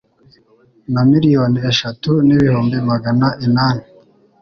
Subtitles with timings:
[0.93, 3.83] na miliyoni eshatu n ibihumbi magana inani